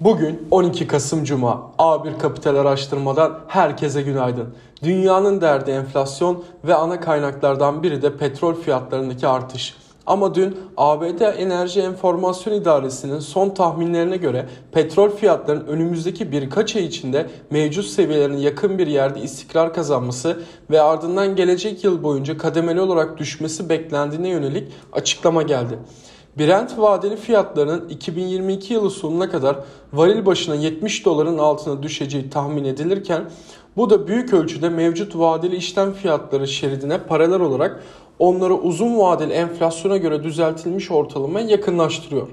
[0.00, 1.72] Bugün 12 Kasım Cuma.
[1.78, 4.54] A1 Kapital Araştırma'dan herkese günaydın.
[4.82, 9.74] Dünyanın derdi enflasyon ve ana kaynaklardan biri de petrol fiyatlarındaki artış.
[10.06, 17.26] Ama dün ABD Enerji Enformasyon İdaresi'nin son tahminlerine göre petrol fiyatlarının önümüzdeki birkaç ay içinde
[17.50, 23.68] mevcut seviyelerine yakın bir yerde istikrar kazanması ve ardından gelecek yıl boyunca kademeli olarak düşmesi
[23.68, 25.78] beklendiğine yönelik açıklama geldi.
[26.38, 29.56] Brent vadeli fiyatlarının 2022 yılı sonuna kadar
[29.92, 33.30] varil başına 70 doların altına düşeceği tahmin edilirken
[33.76, 37.82] bu da büyük ölçüde mevcut vadeli işlem fiyatları şeridine paralel olarak
[38.18, 42.28] onları uzun vadeli enflasyona göre düzeltilmiş ortalamaya yakınlaştırıyor.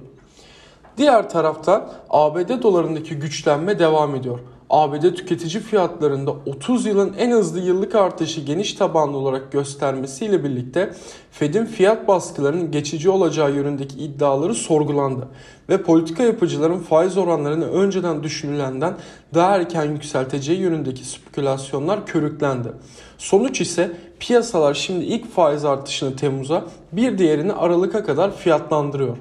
[0.97, 4.39] Diğer tarafta ABD dolarındaki güçlenme devam ediyor.
[4.75, 10.93] ABD tüketici fiyatlarında 30 yılın en hızlı yıllık artışı geniş tabanlı olarak göstermesiyle birlikte
[11.31, 15.27] Fed'in fiyat baskılarının geçici olacağı yönündeki iddiaları sorgulandı
[15.69, 18.93] ve politika yapıcıların faiz oranlarını önceden düşünülenden
[19.33, 22.69] daha erken yükselteceği yönündeki spekülasyonlar körüklendi.
[23.17, 29.17] Sonuç ise piyasalar şimdi ilk faiz artışını Temmuz'a bir diğerini Aralık'a kadar fiyatlandırıyor.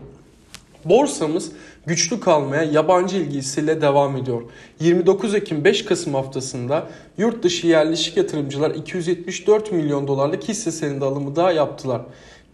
[0.84, 1.52] Borsamız
[1.86, 4.42] güçlü kalmaya yabancı ilgisiyle devam ediyor.
[4.80, 6.86] 29 Ekim 5 Kasım haftasında
[7.18, 12.02] yurt dışı yerleşik yatırımcılar 274 milyon dolarlık hisse senedi alımı daha yaptılar.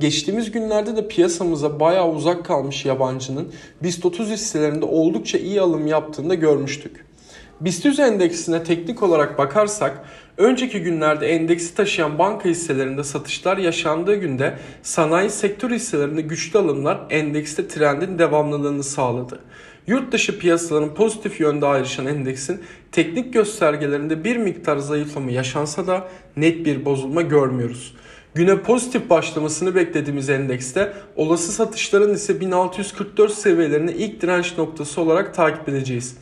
[0.01, 6.31] Geçtiğimiz günlerde de piyasamıza bayağı uzak kalmış yabancının BIST 30 hisselerinde oldukça iyi alım yaptığını
[6.31, 7.10] da görmüştük.
[7.61, 10.05] BIST 100 endeksine teknik olarak bakarsak
[10.39, 17.69] önceki günlerde endeksi taşıyan banka hisselerinde satışlar yaşandığı günde sanayi sektör hisselerinde güçlü alımlar endekste
[17.69, 19.39] trendin devamlılığını sağladı.
[19.87, 22.61] Yurt dışı piyasaların pozitif yönde ayrışan endeksin
[22.93, 27.95] teknik göstergelerinde bir miktar zayıflama yaşansa da net bir bozulma görmüyoruz.
[28.35, 35.69] Güne pozitif başlamasını beklediğimiz endekste olası satışların ise 1644 seviyelerini ilk direnç noktası olarak takip
[35.69, 36.17] edeceğiz.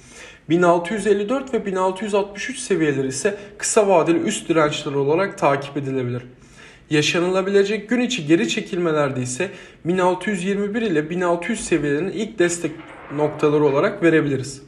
[0.49, 6.23] 1654 ve 1663 seviyeleri ise kısa vadeli üst dirençler olarak takip edilebilir.
[6.91, 9.51] Yaşanılabilecek gün içi geri çekilmelerde ise
[9.85, 12.73] 1621 ile 1600 seviyelerini ilk destek
[13.17, 14.63] noktaları olarak verebiliriz.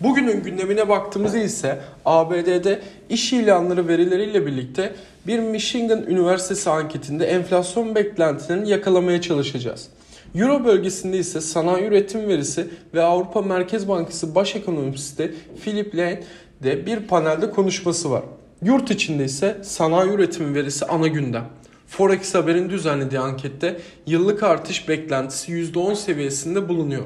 [0.00, 4.92] Bugünün gündemine baktığımızda ise ABD'de iş ilanları verileriyle birlikte
[5.26, 9.88] bir Michigan Üniversitesi anketinde enflasyon beklentilerini yakalamaya çalışacağız.
[10.34, 17.00] Euro bölgesinde ise sanayi üretim verisi ve Avrupa Merkez Bankası Baş Ekonomisti Philip Lane'de bir
[17.00, 18.22] panelde konuşması var.
[18.62, 21.44] Yurt içinde ise sanayi üretim verisi ana gündem.
[21.86, 27.04] Forex Haber'in düzenlediği ankette yıllık artış beklentisi %10 seviyesinde bulunuyor.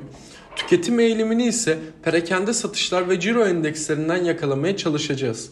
[0.56, 5.51] Tüketim eğilimini ise perakende satışlar ve ciro endekslerinden yakalamaya çalışacağız.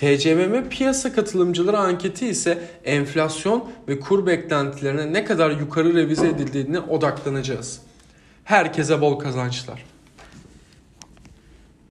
[0.00, 7.80] TCMM piyasa katılımcıları anketi ise enflasyon ve kur beklentilerine ne kadar yukarı revize edildiğine odaklanacağız.
[8.44, 9.84] Herkese bol kazançlar.